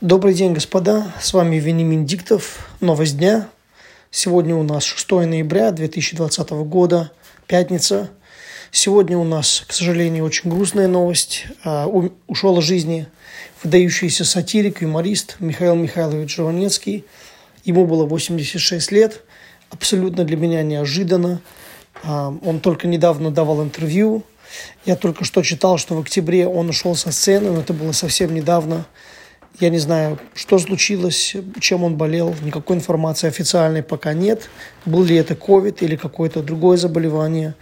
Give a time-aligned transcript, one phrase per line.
[0.00, 1.14] Добрый день, господа.
[1.20, 2.68] С вами Венимин Диктов.
[2.80, 3.48] Новость дня.
[4.10, 7.12] Сегодня у нас 6 ноября 2020 года,
[7.46, 8.10] пятница.
[8.72, 11.46] Сегодня у нас, к сожалению, очень грустная новость.
[11.62, 11.86] А,
[12.26, 13.06] ушел из жизни
[13.62, 17.04] выдающийся сатирик, юморист Михаил Михайлович Жванецкий.
[17.64, 19.22] Ему было 86 лет.
[19.70, 21.40] Абсолютно для меня неожиданно.
[22.02, 24.24] А, он только недавно давал интервью.
[24.84, 28.34] Я только что читал, что в октябре он ушел со сцены, но это было совсем
[28.34, 28.86] недавно.
[29.60, 32.34] Я не знаю, что случилось, чем он болел.
[32.42, 34.50] Никакой информации официальной пока нет.
[34.84, 37.54] Был ли это COVID или какое-то другое заболевание.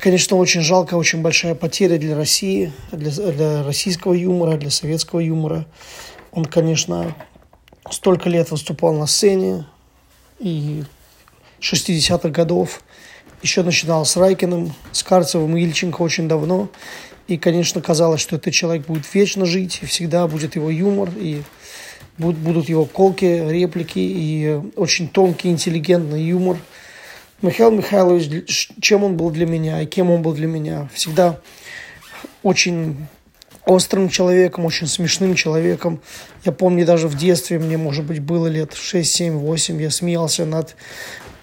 [0.00, 5.66] Конечно, очень жалко, очень большая потеря для России, для, для российского юмора, для советского юмора.
[6.32, 7.14] Он, конечно,
[7.90, 9.66] столько лет выступал на сцене,
[10.38, 10.84] и
[11.60, 12.82] 60-х годов
[13.42, 16.68] еще начинал с Райкиным, с Карцевым и Ильченко очень давно.
[17.26, 21.42] И, конечно, казалось, что этот человек будет вечно жить, и всегда будет его юмор, и
[22.18, 26.56] будут, его колки, реплики, и очень тонкий, интеллигентный юмор.
[27.40, 30.90] Михаил Михайлович, чем он был для меня и кем он был для меня?
[30.92, 31.40] Всегда
[32.42, 32.96] очень
[33.64, 36.00] острым человеком, очень смешным человеком.
[36.44, 40.44] Я помню даже в детстве, мне, может быть, было лет 6, 7, 8, я смеялся
[40.44, 40.76] над,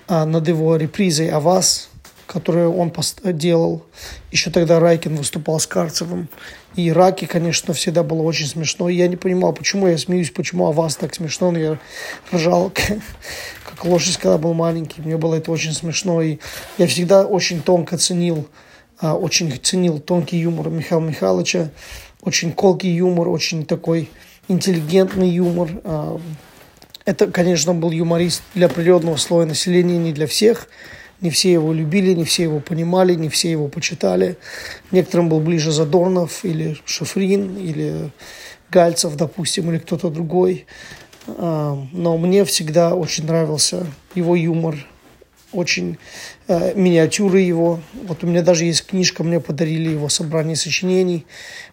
[0.08, 1.90] а, над его репризой «А вас»,
[2.28, 3.84] которую он делал.
[4.32, 6.28] Еще тогда Райкин выступал с Карцевым.
[6.76, 8.90] И Раки, конечно, всегда было очень смешно.
[8.90, 11.52] И я не понимал, почему я смеюсь, почему о вас так смешно.
[11.52, 11.80] Но я
[12.32, 12.72] ржал,
[13.66, 15.02] как лошадь, когда был маленький.
[15.02, 16.22] Мне было это очень смешно.
[16.22, 16.38] И
[16.78, 18.48] я всегда очень тонко ценил,
[19.00, 21.70] а, очень ценил тонкий юмор Михаила Михайловича.
[22.22, 24.10] Очень колкий юмор, очень такой
[24.48, 25.70] интеллигентный юмор.
[25.84, 26.20] А,
[27.06, 30.68] это, конечно, был юморист для определенного слоя населения, не для всех.
[31.22, 34.38] Не все его любили, не все его понимали, не все его почитали.
[34.92, 38.12] Некоторым был ближе Задорнов или Шифрин, или
[38.70, 40.66] Гальцев, допустим, или кто-то другой.
[41.28, 44.76] А, но мне всегда очень нравился его юмор,
[45.52, 45.98] очень
[46.48, 47.80] э, миниатюры его.
[48.04, 51.26] Вот у меня даже есть книжка, мне подарили его собрание сочинений.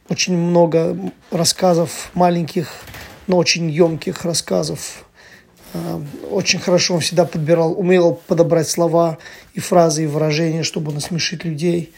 [0.08, 0.96] Очень много
[1.30, 2.72] рассказов маленьких,
[3.26, 5.04] но очень емких рассказов
[6.30, 9.18] очень хорошо он всегда подбирал, умел подобрать слова
[9.54, 11.92] и фразы, и выражения, чтобы насмешить людей.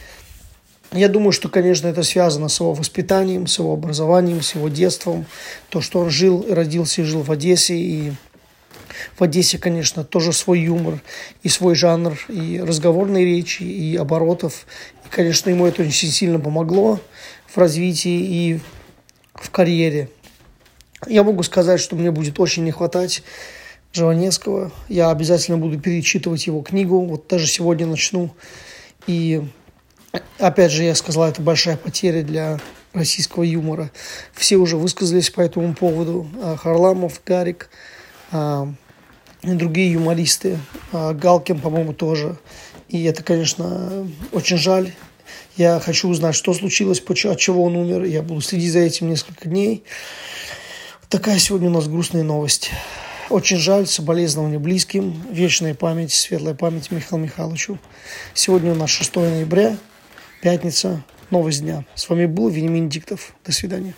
[0.93, 5.27] Я думаю, что, конечно, это связано с его воспитанием, с его образованием, с его детством.
[5.69, 7.75] То, что он жил, родился и жил в Одессе.
[7.75, 8.13] И
[9.19, 11.03] в Одессе, конечно, тоже свой юмор
[11.43, 14.67] и свой жанр, и разговорной речи, и оборотов.
[15.05, 17.01] И, конечно, ему это очень сильно помогло
[17.47, 18.61] в развитии и
[19.35, 20.09] в карьере.
[21.07, 23.23] Я могу сказать, что мне будет очень не хватать
[23.97, 24.71] Жванецкого.
[24.89, 27.01] Я обязательно буду перечитывать его книгу.
[27.05, 28.31] Вот даже сегодня начну.
[29.07, 29.43] И
[30.39, 32.61] опять же, я сказал, это большая потеря для
[32.93, 33.91] российского юмора.
[34.33, 36.29] Все уже высказались по этому поводу.
[36.43, 37.71] А, Харламов, Гарик
[38.33, 38.69] а,
[39.43, 40.59] и другие юмористы.
[40.93, 42.37] А, Галкин, по-моему, тоже.
[42.89, 44.93] И это, конечно, очень жаль.
[45.57, 48.05] Я хочу узнать, что случилось, от чего он умер.
[48.05, 49.85] Я буду следить за этим несколько дней.
[51.09, 52.71] Такая сегодня у нас грустная новость.
[53.29, 57.77] Очень жаль, соболезнования близким, вечная память, светлая память Михаилу Михайловичу.
[58.35, 59.77] Сегодня у нас 6 ноября,
[60.43, 61.85] пятница, новость дня.
[61.97, 63.35] С вами был Венимин Диктов.
[63.45, 63.95] До свидания.